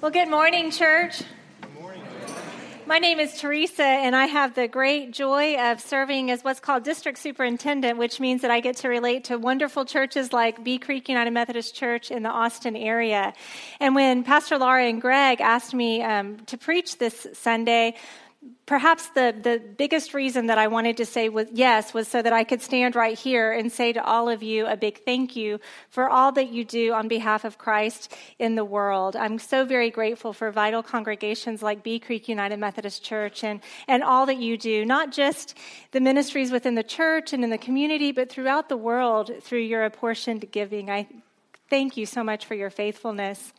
[0.00, 1.22] Well, good morning, church.
[2.86, 6.84] My name is Teresa, and I have the great joy of serving as what's called
[6.84, 11.10] district superintendent, which means that I get to relate to wonderful churches like Bee Creek
[11.10, 13.34] United Methodist Church in the Austin area.
[13.78, 17.94] And when Pastor Laura and Greg asked me um, to preach this Sunday,
[18.64, 22.32] perhaps the, the biggest reason that I wanted to say was yes was so that
[22.32, 25.60] I could stand right here and say to all of you a big thank you
[25.90, 29.14] for all that you do on behalf of Christ in the world.
[29.14, 34.02] I'm so very grateful for vital congregations like Bee Creek United Methodist Church and, and
[34.02, 35.54] all that you do, not just
[35.90, 39.84] the ministries within the church and in the community, but throughout the world through your
[39.84, 40.88] apportioned giving.
[40.88, 41.08] I
[41.68, 43.52] thank you so much for your faithfulness.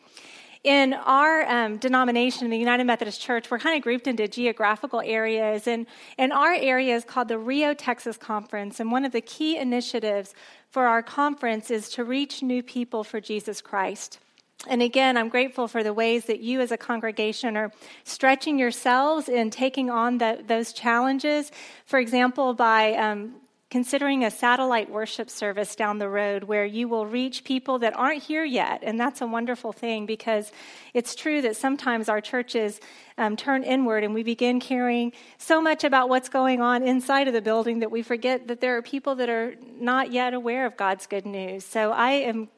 [0.63, 5.65] In our um, denomination, the United Methodist Church, we're kind of grouped into geographical areas.
[5.65, 5.87] And,
[6.19, 8.79] and our area is called the Rio, Texas Conference.
[8.79, 10.35] And one of the key initiatives
[10.69, 14.19] for our conference is to reach new people for Jesus Christ.
[14.67, 17.71] And again, I'm grateful for the ways that you as a congregation are
[18.03, 21.51] stretching yourselves in taking on the, those challenges.
[21.87, 23.40] For example, by um,
[23.71, 28.21] considering a satellite worship service down the road where you will reach people that aren't
[28.21, 28.83] here yet.
[28.83, 30.51] And that's a wonderful thing because
[30.93, 32.81] it's true that sometimes our churches
[33.17, 37.33] um, turn inward and we begin caring so much about what's going on inside of
[37.33, 40.75] the building that we forget that there are people that are not yet aware of
[40.75, 41.63] God's good news.
[41.63, 42.49] So I am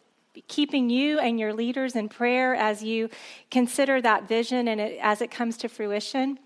[0.48, 3.12] keeping you and your leaders in prayer as you
[3.52, 6.40] consider that vision and it, as it comes to fruition.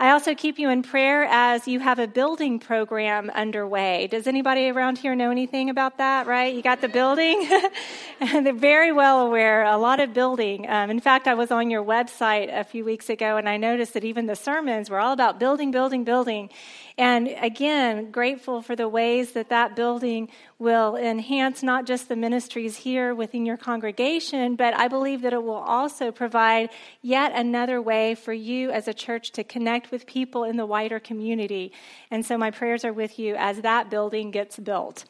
[0.00, 4.06] I also keep you in prayer as you have a building program underway.
[4.06, 6.54] Does anybody around here know anything about that, right?
[6.54, 7.50] You got the building?
[8.20, 10.70] They're very well aware, a lot of building.
[10.70, 13.94] Um, in fact, I was on your website a few weeks ago and I noticed
[13.94, 16.50] that even the sermons were all about building, building, building.
[16.96, 22.78] And again, grateful for the ways that that building will enhance not just the ministries
[22.78, 28.16] here within your congregation, but I believe that it will also provide yet another way
[28.16, 31.72] for you as a church to connect with people in the wider community.
[32.10, 35.04] And so my prayers are with you as that building gets built.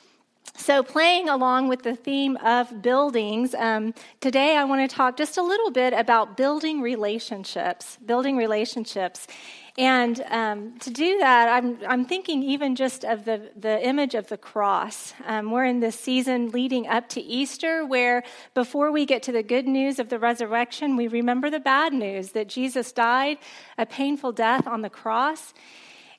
[0.56, 5.36] So, playing along with the theme of buildings, um, today I want to talk just
[5.36, 7.96] a little bit about building relationships.
[8.04, 9.28] Building relationships.
[9.78, 14.26] And um, to do that, I'm, I'm thinking even just of the, the image of
[14.26, 15.14] the cross.
[15.24, 18.24] Um, we're in this season leading up to Easter where
[18.54, 22.32] before we get to the good news of the resurrection, we remember the bad news
[22.32, 23.38] that Jesus died
[23.78, 25.54] a painful death on the cross.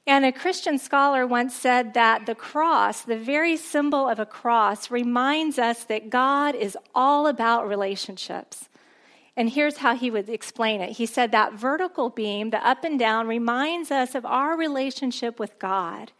[0.07, 4.89] And a Christian scholar once said that the cross, the very symbol of a cross,
[4.89, 8.68] reminds us that God is all about relationships.
[9.39, 10.97] And here's how he would explain it.
[10.97, 15.57] He said that vertical beam, the up and down, reminds us of our relationship with
[15.59, 16.11] God.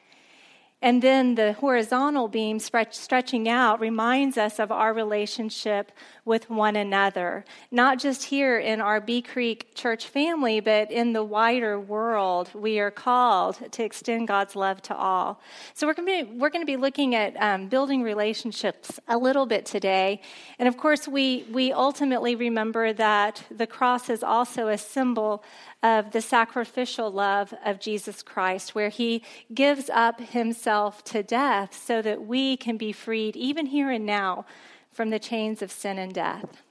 [0.81, 5.91] And then the horizontal beam stretching out reminds us of our relationship
[6.23, 11.23] with one another, not just here in our Bee Creek church family, but in the
[11.23, 12.50] wider world.
[12.53, 15.41] We are called to extend God's love to all.
[15.73, 19.17] So we're going to be, we're going to be looking at um, building relationships a
[19.17, 20.22] little bit today.
[20.59, 25.44] And of course, we, we ultimately remember that the cross is also a symbol
[25.81, 29.23] of the sacrificial love of Jesus Christ, where he
[29.53, 34.45] gives up himself to death so that we can be freed, even here and now,
[34.91, 36.63] from the chains of sin and death.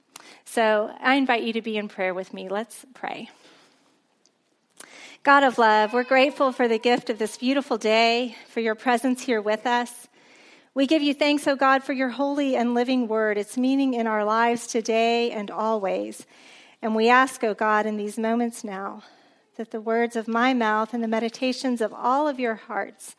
[0.45, 2.49] So I invite you to be in prayer with me.
[2.49, 3.29] Let's pray.
[5.23, 9.23] God of love, we're grateful for the gift of this beautiful day, for your presence
[9.23, 10.07] here with us.
[10.75, 13.95] We give you thanks, O oh God, for your holy and living word, its meaning
[13.95, 16.25] in our lives today and always.
[16.81, 19.03] And we ask, O oh God, in these moments now,
[19.57, 23.15] that the words of my mouth and the meditations of all of your hearts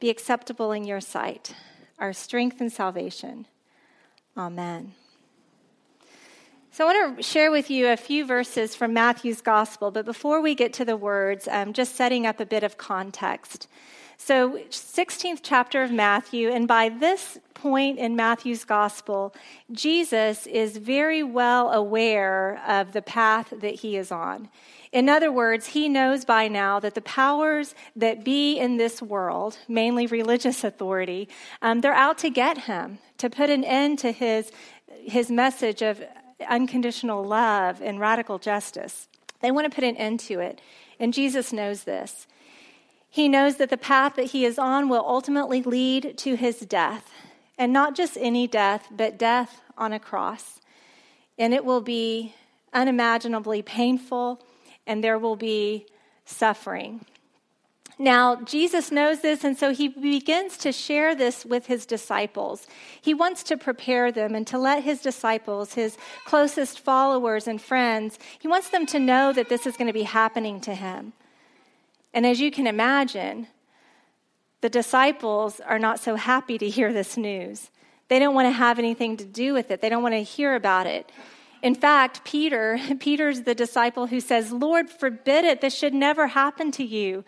[0.00, 1.54] be acceptable in your sight,
[1.98, 3.46] our strength and salvation.
[4.36, 4.92] Amen.
[6.70, 10.40] So, I want to share with you a few verses from Matthew's gospel, but before
[10.40, 13.68] we get to the words, I'm just setting up a bit of context.
[14.16, 19.34] So, 16th chapter of Matthew, and by this point in Matthew's gospel,
[19.72, 24.48] Jesus is very well aware of the path that he is on.
[24.92, 29.58] In other words, he knows by now that the powers that be in this world,
[29.66, 31.28] mainly religious authority,
[31.62, 34.52] um, they're out to get him, to put an end to his,
[34.86, 36.02] his message of
[36.48, 39.08] unconditional love and radical justice.
[39.40, 40.60] They want to put an end to it.
[41.00, 42.26] And Jesus knows this.
[43.14, 47.12] He knows that the path that he is on will ultimately lead to his death.
[47.56, 50.58] And not just any death, but death on a cross.
[51.38, 52.34] And it will be
[52.72, 54.44] unimaginably painful,
[54.84, 55.86] and there will be
[56.24, 57.06] suffering.
[58.00, 62.66] Now, Jesus knows this, and so he begins to share this with his disciples.
[63.00, 68.18] He wants to prepare them and to let his disciples, his closest followers and friends,
[68.40, 71.12] he wants them to know that this is going to be happening to him.
[72.14, 73.48] And as you can imagine,
[74.60, 77.70] the disciples are not so happy to hear this news.
[78.08, 80.54] They don't want to have anything to do with it, they don't want to hear
[80.54, 81.10] about it.
[81.62, 85.60] In fact, Peter, Peter's the disciple who says, Lord, forbid it.
[85.60, 87.24] This should never happen to you.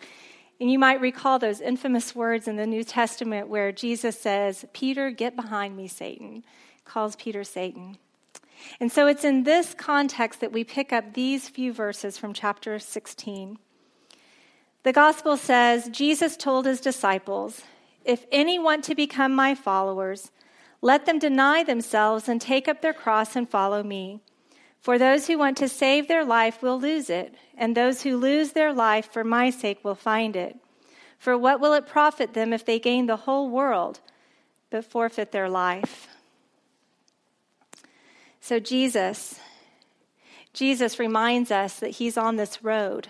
[0.59, 5.11] And you might recall those infamous words in the New Testament where Jesus says, Peter,
[5.11, 6.43] get behind me, Satan,
[6.85, 7.97] calls Peter Satan.
[8.79, 12.79] And so it's in this context that we pick up these few verses from chapter
[12.79, 13.59] 16.
[14.87, 17.61] The gospel says, Jesus told his disciples,
[18.05, 20.31] If any want to become my followers,
[20.81, 24.21] let them deny themselves and take up their cross and follow me.
[24.79, 28.53] For those who want to save their life will lose it, and those who lose
[28.53, 30.55] their life for my sake will find it.
[31.19, 33.99] For what will it profit them if they gain the whole world
[34.69, 36.07] but forfeit their life?
[38.39, 39.37] So, Jesus,
[40.53, 43.09] Jesus reminds us that he's on this road.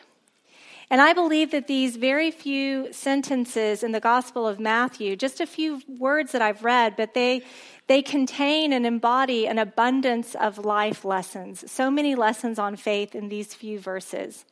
[0.90, 5.46] And I believe that these very few sentences in the Gospel of Matthew, just a
[5.46, 7.44] few words that I've read, but they,
[7.88, 11.70] they contain and embody an abundance of life lessons.
[11.70, 14.46] So many lessons on faith in these few verses.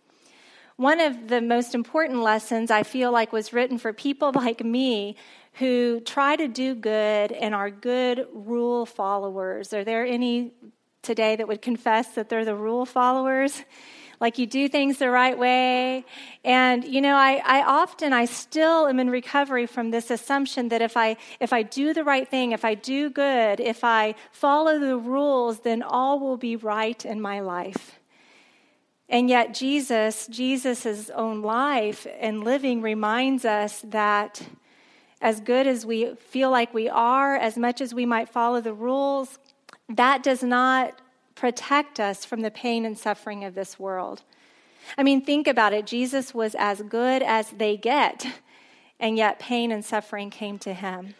[0.76, 5.16] One of the most important lessons I feel like was written for people like me
[5.54, 9.74] who try to do good and are good rule followers.
[9.74, 10.52] Are there any
[11.02, 13.64] today that would confess that they're the rule followers?
[14.20, 16.06] Like you do things the right way.
[16.44, 20.82] And, you know, I, I often, I still am in recovery from this assumption that
[20.82, 24.80] if I, if I do the right thing, if I do good, if I follow
[24.80, 28.00] the rules, then all will be right in my life.
[29.08, 34.42] And yet, Jesus, Jesus' own life and living reminds us that
[35.22, 38.74] as good as we feel like we are, as much as we might follow the
[38.74, 39.38] rules,
[39.90, 41.00] that does not
[41.36, 44.24] protect us from the pain and suffering of this world.
[44.98, 45.86] I mean, think about it.
[45.86, 48.26] Jesus was as good as they get,
[49.00, 51.16] and yet pain and suffering came to him.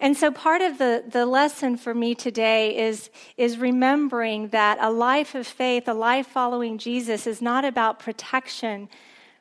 [0.00, 4.90] And so, part of the, the lesson for me today is, is remembering that a
[4.90, 8.88] life of faith, a life following Jesus, is not about protection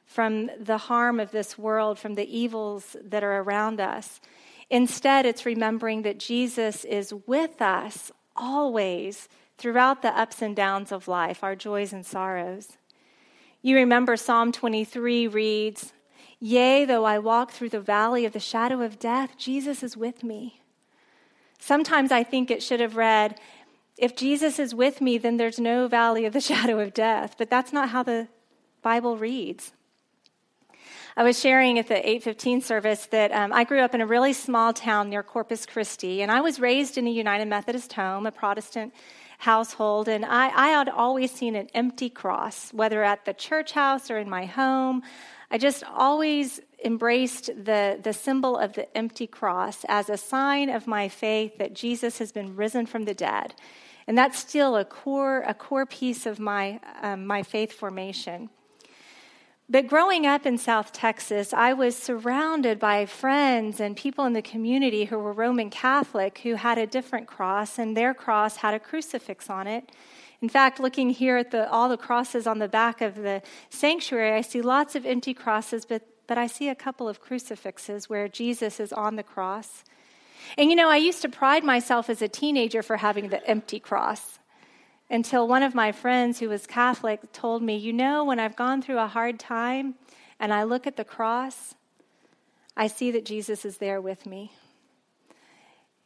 [0.06, 4.22] from the harm of this world, from the evils that are around us.
[4.70, 9.28] Instead, it's remembering that Jesus is with us always
[9.58, 12.78] throughout the ups and downs of life, our joys and sorrows.
[13.62, 15.94] You remember Psalm 23 reads,
[16.40, 20.24] Yea, though I walk through the valley of the shadow of death, Jesus is with
[20.24, 20.62] me.
[21.60, 23.40] Sometimes I think it should have read,
[23.98, 27.36] If Jesus is with me, then there's no valley of the shadow of death.
[27.38, 28.28] But that's not how the
[28.82, 29.72] Bible reads.
[31.16, 34.34] I was sharing at the 815 service that um, I grew up in a really
[34.34, 38.32] small town near Corpus Christi, and I was raised in a United Methodist home, a
[38.32, 38.94] Protestant
[39.44, 44.10] household, and I, I had always seen an empty cross, whether at the church house
[44.10, 45.04] or in my home.
[45.52, 50.88] I just always embraced the, the symbol of the empty cross as a sign of
[50.88, 53.54] my faith that Jesus has been risen from the dead.
[54.08, 58.50] And that's still a core, a core piece of my, um, my faith formation.
[59.74, 64.42] But growing up in South Texas, I was surrounded by friends and people in the
[64.44, 68.80] community who were Roman Catholic who had a different cross, and their cross had a
[68.80, 69.92] crucifix on it.
[70.44, 73.42] In fact, looking here at the, all the crosses on the back of the
[73.72, 78.08] sanctuary, I see lots of empty crosses, but, but I see a couple of crucifixes
[78.08, 79.84] where Jesus is on the cross.
[80.56, 83.80] And you know, I used to pride myself as a teenager for having the empty
[83.80, 84.38] cross
[85.14, 88.82] until one of my friends who was Catholic told me, You know, when I've gone
[88.82, 89.94] through a hard time
[90.40, 91.76] and I look at the cross,
[92.76, 94.52] I see that Jesus is there with me.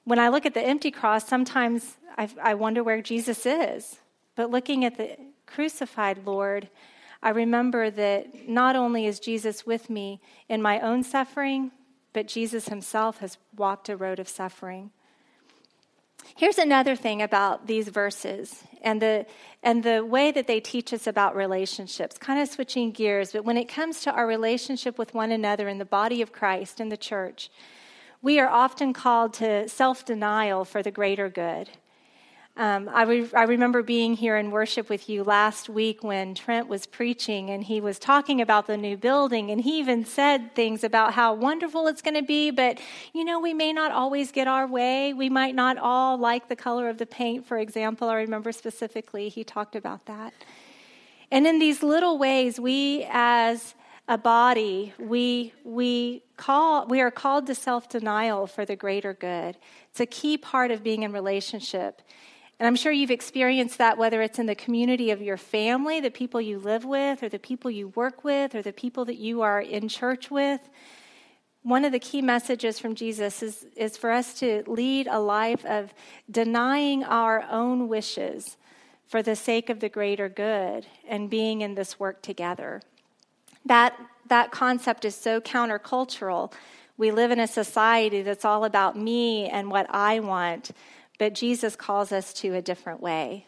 [0.04, 4.00] When I look at the empty cross, sometimes I, I wonder where Jesus is.
[4.36, 6.70] But looking at the crucified Lord,
[7.24, 11.72] I remember that not only is Jesus with me in my own suffering,
[12.12, 14.92] but Jesus himself has walked a road of suffering.
[16.36, 19.26] Here's another thing about these verses and the,
[19.64, 23.32] and the way that they teach us about relationships, kind of switching gears.
[23.32, 26.80] But when it comes to our relationship with one another in the body of Christ,
[26.80, 27.50] in the church,
[28.22, 31.70] we are often called to self denial for the greater good.
[32.58, 36.68] Um, I, re- I remember being here in worship with you last week when Trent
[36.68, 39.52] was preaching and he was talking about the new building.
[39.52, 42.80] And he even said things about how wonderful it's going to be, but
[43.14, 45.14] you know, we may not always get our way.
[45.14, 48.10] We might not all like the color of the paint, for example.
[48.10, 50.34] I remember specifically he talked about that.
[51.30, 53.76] And in these little ways, we as
[54.08, 59.58] a body, we, we, call, we are called to self denial for the greater good.
[59.92, 62.02] It's a key part of being in relationship.
[62.60, 66.10] And I'm sure you've experienced that whether it's in the community of your family, the
[66.10, 69.42] people you live with, or the people you work with, or the people that you
[69.42, 70.68] are in church with.
[71.62, 75.66] One of the key messages from Jesus is, is for us to lead a life
[75.66, 75.94] of
[76.32, 78.58] denying our own wishes
[79.06, 82.82] for the sake of the greater good and being in this work together.
[83.66, 83.98] That,
[84.28, 86.52] that concept is so countercultural.
[86.98, 90.72] We live in a society that's all about me and what I want,
[91.18, 93.46] but Jesus calls us to a different way.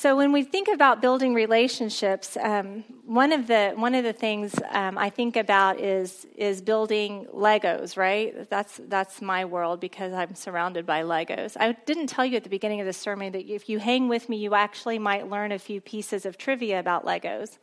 [0.00, 4.54] So when we think about building relationships, um, one of the one of the things
[4.70, 7.96] um, I think about is is building Legos.
[7.96, 8.48] Right?
[8.48, 11.56] That's that's my world because I'm surrounded by Legos.
[11.58, 14.28] I didn't tell you at the beginning of the sermon that if you hang with
[14.28, 17.58] me, you actually might learn a few pieces of trivia about Legos.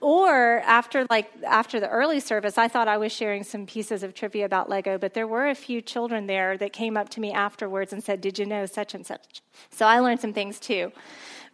[0.00, 4.14] Or after like after the early service, I thought I was sharing some pieces of
[4.14, 7.32] trivia about Lego, but there were a few children there that came up to me
[7.32, 10.92] afterwards and said, "Did you know such and such?" So I learned some things too.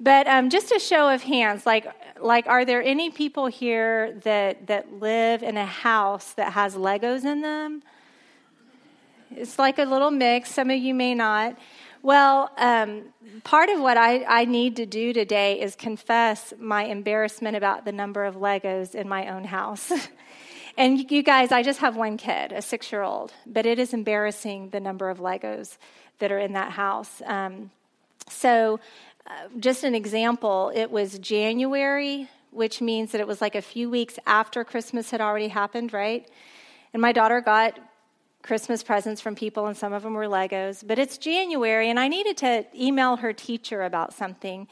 [0.01, 1.87] But um, just a show of hands, like
[2.21, 7.25] like are there any people here that that live in a house that has Legos
[7.25, 7.83] in them?
[9.31, 10.51] It's like a little mix.
[10.51, 11.57] Some of you may not.
[12.05, 13.05] Well, um,
[13.45, 17.93] part of what I, I need to do today is confess my embarrassment about the
[17.93, 19.93] number of Legos in my own house.
[20.77, 23.95] and you guys, I just have one kid, a six year old, but it is
[23.95, 25.79] embarrassing the number of Legos
[26.19, 27.23] that are in that house.
[27.25, 27.71] Um,
[28.29, 28.81] so,
[29.29, 33.89] uh, just an example, it was January, which means that it was like a few
[33.89, 36.29] weeks after Christmas had already happened, right?
[36.93, 37.79] And my daughter got
[38.43, 40.85] Christmas presents from people, and some of them were Legos.
[40.87, 44.67] But it's January, and I needed to email her teacher about something.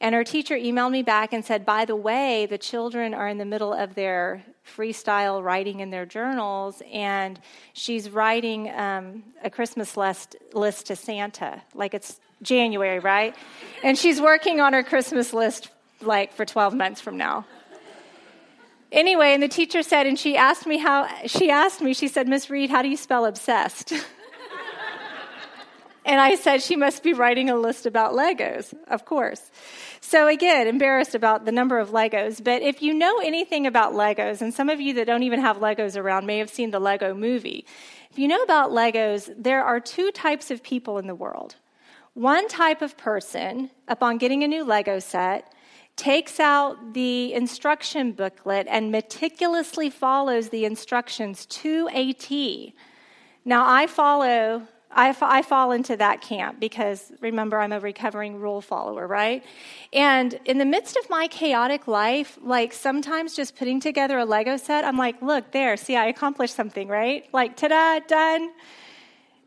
[0.00, 3.38] And her teacher emailed me back and said, By the way, the children are in
[3.38, 4.42] the middle of their
[4.76, 7.38] freestyle writing in their journals, and
[7.72, 11.62] she's writing um, a Christmas list, list to Santa.
[11.74, 13.36] Like it's January, right?
[13.84, 15.68] And she's working on her Christmas list
[16.00, 17.46] like for 12 months from now.
[18.92, 22.28] Anyway, and the teacher said, and she asked me how, she asked me, she said,
[22.28, 23.92] Miss Reed, how do you spell obsessed?
[26.04, 29.50] and I said, she must be writing a list about Legos, of course.
[30.02, 32.44] So again, embarrassed about the number of Legos.
[32.44, 35.56] But if you know anything about Legos, and some of you that don't even have
[35.56, 37.64] Legos around may have seen the Lego movie,
[38.10, 41.56] if you know about Legos, there are two types of people in the world.
[42.12, 45.50] One type of person, upon getting a new Lego set,
[45.96, 52.74] takes out the instruction booklet and meticulously follows the instructions to a T.
[53.44, 58.60] Now, I follow, I, I fall into that camp because remember, I'm a recovering rule
[58.60, 59.44] follower, right?
[59.92, 64.56] And in the midst of my chaotic life, like sometimes just putting together a Lego
[64.56, 67.28] set, I'm like, look, there, see, I accomplished something, right?
[67.32, 68.50] Like, ta da, done.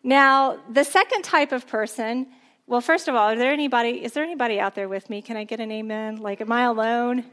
[0.03, 2.27] Now, the second type of person,
[2.67, 4.03] well, first of all, is there anybody?
[4.03, 5.21] Is there anybody out there with me?
[5.21, 6.17] Can I get an amen?
[6.17, 7.25] Like, am I alone?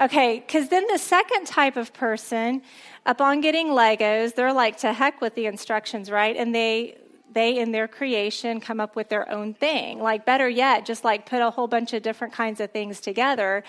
[0.00, 2.62] Okay, because then the second type of person,
[3.06, 6.36] upon getting Legos, they're like to heck with the instructions, right?
[6.36, 6.96] And they
[7.32, 10.00] they in their creation come up with their own thing.
[10.00, 13.62] Like better yet, just like put a whole bunch of different kinds of things together,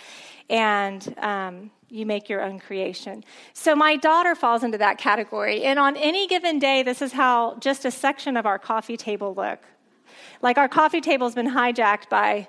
[0.49, 3.23] and um, you make your own creation.
[3.53, 5.65] So my daughter falls into that category.
[5.65, 9.35] And on any given day, this is how just a section of our coffee table
[9.35, 9.59] look
[10.41, 12.47] like our coffee table's been hijacked by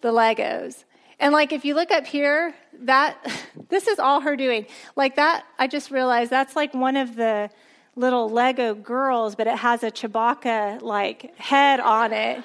[0.00, 0.84] the Legos.
[1.18, 3.16] And like if you look up here, that
[3.68, 4.66] this is all her doing.
[4.96, 7.50] Like that, I just realized that's like one of the
[7.94, 12.42] little Lego girls, but it has a Chewbacca like head on it.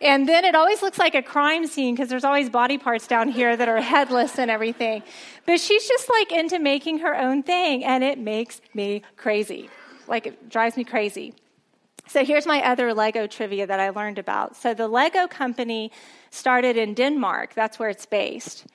[0.00, 3.28] And then it always looks like a crime scene because there's always body parts down
[3.28, 5.02] here that are headless and everything.
[5.46, 9.70] But she's just like into making her own thing, and it makes me crazy.
[10.06, 11.34] Like it drives me crazy.
[12.06, 14.56] So here's my other Lego trivia that I learned about.
[14.56, 15.90] So the Lego company
[16.30, 18.66] started in Denmark, that's where it's based.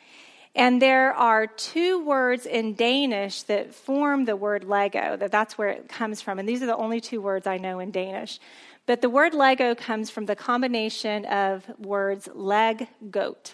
[0.55, 5.69] And there are two words in Danish that form the word Lego, that that's where
[5.69, 6.39] it comes from.
[6.39, 8.39] And these are the only two words I know in Danish.
[8.85, 13.53] But the word Lego comes from the combination of words leg godt,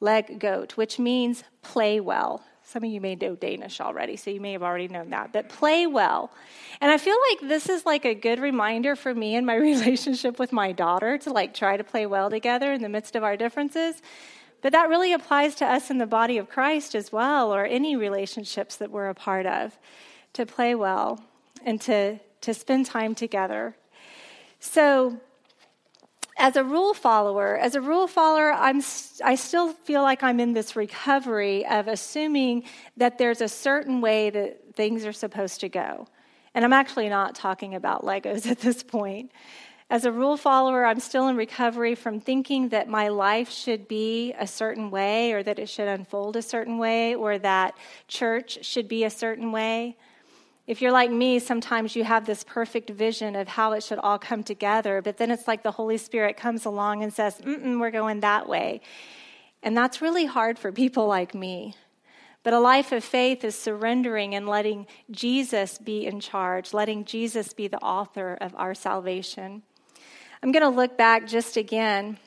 [0.00, 2.44] leg godt, which means play well.
[2.68, 5.32] Some of you may know Danish already, so you may have already known that.
[5.32, 6.32] But play well.
[6.80, 10.40] And I feel like this is like a good reminder for me in my relationship
[10.40, 13.36] with my daughter to like try to play well together in the midst of our
[13.36, 14.02] differences.
[14.62, 17.94] But that really applies to us in the body of Christ as well, or any
[17.94, 19.78] relationships that we're a part of,
[20.32, 21.22] to play well
[21.64, 23.76] and to, to spend time together.
[24.58, 25.20] So,
[26.36, 28.82] as a rule follower, as a rule follower, I'm,
[29.24, 32.64] I still feel like I'm in this recovery of assuming
[32.96, 36.06] that there's a certain way that things are supposed to go.
[36.54, 39.32] And I'm actually not talking about Legos at this point.
[39.88, 44.34] As a rule follower, I'm still in recovery from thinking that my life should be
[44.38, 47.76] a certain way or that it should unfold a certain way or that
[48.08, 49.96] church should be a certain way.
[50.66, 54.18] If you're like me, sometimes you have this perfect vision of how it should all
[54.18, 57.92] come together, but then it's like the Holy Spirit comes along and says, Mm-mm, we're
[57.92, 58.80] going that way.
[59.62, 61.74] And that's really hard for people like me.
[62.42, 67.52] But a life of faith is surrendering and letting Jesus be in charge, letting Jesus
[67.52, 69.62] be the author of our salvation.
[70.42, 72.18] I'm going to look back just again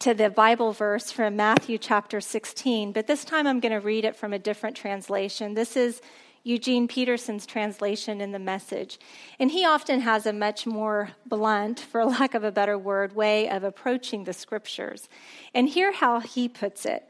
[0.00, 4.04] to the Bible verse from Matthew chapter 16, but this time I'm going to read
[4.04, 5.54] it from a different translation.
[5.54, 6.00] This is
[6.46, 9.00] Eugene Peterson's translation in the message.
[9.40, 13.48] And he often has a much more blunt, for lack of a better word, way
[13.50, 15.08] of approaching the scriptures.
[15.52, 17.04] And hear how he puts it.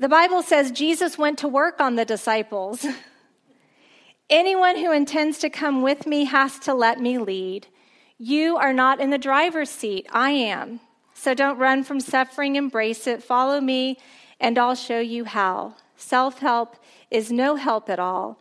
[0.00, 2.84] The Bible says Jesus went to work on the disciples.
[4.28, 7.68] Anyone who intends to come with me has to let me lead.
[8.18, 10.80] You are not in the driver's seat, I am.
[11.14, 13.22] So don't run from suffering, embrace it.
[13.22, 13.98] Follow me,
[14.40, 15.76] and I'll show you how.
[16.02, 16.76] Self help
[17.12, 18.38] is no help at all.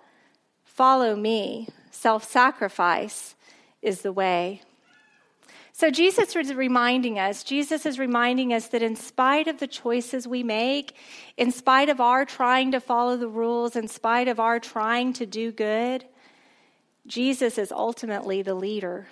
[0.63, 1.67] Follow me.
[1.91, 3.35] Self sacrifice
[3.81, 4.61] is the way.
[5.73, 10.27] So, Jesus is reminding us, Jesus is reminding us that in spite of the choices
[10.27, 10.95] we make,
[11.37, 15.25] in spite of our trying to follow the rules, in spite of our trying to
[15.25, 16.05] do good,
[17.07, 19.07] Jesus is ultimately the leader.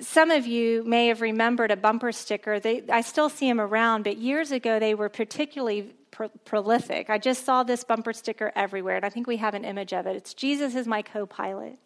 [0.00, 2.60] Some of you may have remembered a bumper sticker.
[2.60, 7.10] They, I still see them around, but years ago they were particularly pro- prolific.
[7.10, 10.06] I just saw this bumper sticker everywhere, and I think we have an image of
[10.06, 10.14] it.
[10.14, 11.78] It's Jesus is my co pilot.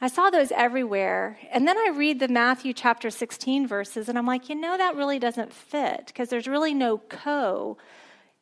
[0.00, 1.38] I saw those everywhere.
[1.50, 4.96] And then I read the Matthew chapter 16 verses, and I'm like, you know, that
[4.96, 7.78] really doesn't fit because there's really no co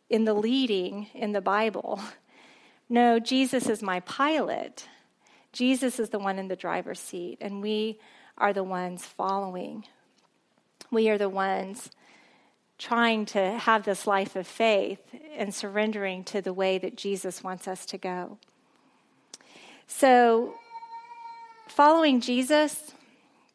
[0.08, 2.00] in the leading in the Bible.
[2.88, 4.86] No, Jesus is my pilot.
[5.52, 7.98] Jesus is the one in the driver's seat, and we
[8.38, 9.84] are the ones following.
[10.92, 11.90] We are the ones
[12.78, 15.00] trying to have this life of faith
[15.36, 18.38] and surrendering to the way that Jesus wants us to go.
[19.86, 20.54] So,
[21.68, 22.92] following Jesus,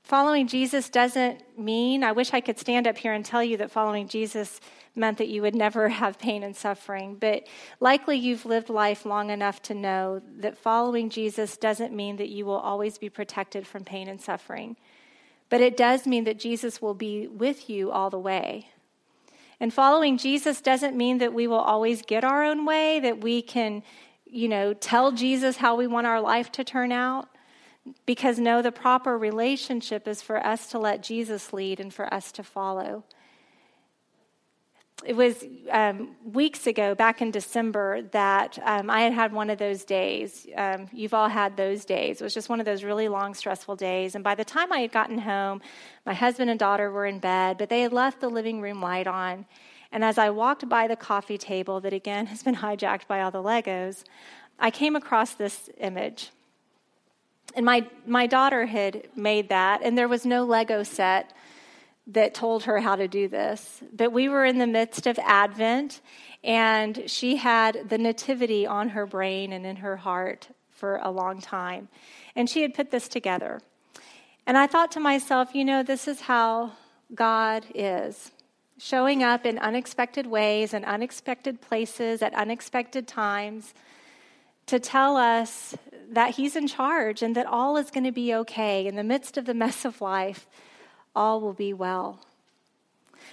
[0.04, 3.70] following Jesus doesn't mean, I wish I could stand up here and tell you that
[3.70, 4.60] following Jesus
[4.96, 7.48] meant that you would never have pain and suffering, but
[7.80, 12.46] likely you've lived life long enough to know that following Jesus doesn't mean that you
[12.46, 14.78] will always be protected from pain and suffering.
[15.50, 18.70] But it does mean that Jesus will be with you all the way.
[19.62, 23.44] And following Jesus doesn't mean that we will always get our own way, that we
[23.44, 23.84] can,
[24.26, 27.30] you know, tell Jesus how we want our life to turn out.
[28.08, 32.32] Because no, the proper relationship is for us to let Jesus lead and for us
[32.32, 33.04] to follow.
[35.04, 39.58] It was um, weeks ago, back in December, that um, I had had one of
[39.58, 40.46] those days.
[40.56, 42.22] Um, you've all had those days.
[42.22, 44.14] It was just one of those really long, stressful days.
[44.16, 45.62] And by the time I had gotten home,
[46.06, 49.08] my husband and daughter were in bed, but they had left the living room light
[49.08, 49.46] on.
[49.92, 53.32] And as I walked by the coffee table, that again has been hijacked by all
[53.32, 54.04] the Legos,
[54.60, 56.30] I came across this image.
[57.56, 61.34] And my, my daughter had made that, and there was no Lego set
[62.08, 63.82] that told her how to do this.
[63.94, 66.02] But we were in the midst of Advent,
[66.44, 71.40] and she had the Nativity on her brain and in her heart for a long
[71.40, 71.90] time.
[72.36, 73.62] And she had put this together.
[74.48, 76.72] And I thought to myself, you know, this is how
[77.14, 78.32] God is
[78.80, 83.76] showing up in unexpected ways and unexpected places at unexpected times
[84.66, 85.76] to tell us
[86.10, 89.38] that He's in charge and that all is going to be okay in the midst
[89.38, 90.48] of the mess of life
[91.16, 92.20] all will be well.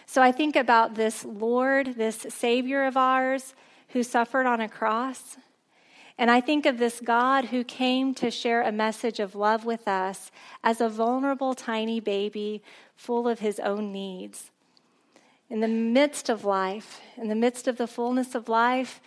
[0.07, 3.55] So I think about this Lord, this Savior of ours
[3.89, 5.37] who suffered on a cross.
[6.19, 9.87] And I think of this God who came to share a message of love with
[9.87, 10.31] us
[10.65, 12.63] as a vulnerable, tiny baby
[12.97, 14.51] full of his own needs.
[15.49, 19.01] In the midst of life, in the midst of the fullness of life,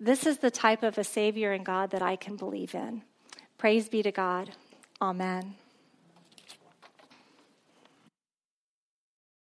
[0.00, 3.02] this is the type of a Savior and God that I can believe in.
[3.58, 4.50] Praise be to God.
[5.00, 5.54] Amen.